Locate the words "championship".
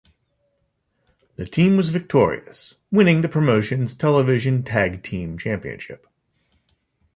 5.37-6.07